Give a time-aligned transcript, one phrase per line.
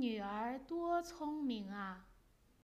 [0.00, 2.06] 女儿多聪明啊。